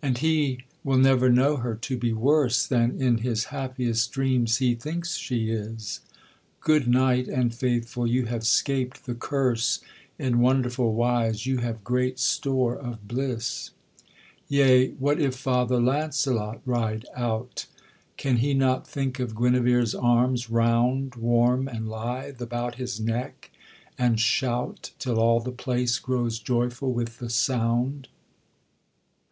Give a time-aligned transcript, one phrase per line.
[0.00, 4.76] And he will never know her to be worse Than in his happiest dreams he
[4.76, 5.98] thinks she is:
[6.60, 9.80] Good knight, and faithful, you have 'scaped the curse
[10.16, 13.70] In wonderful wise; you have great store of bliss.
[14.48, 17.66] Yea, what if Father Launcelot ride out,
[18.16, 23.50] Can he not think of Guenevere's arms, round Warm and lithe, about his neck,
[23.98, 28.06] and shout Till all the place grows joyful with the sound?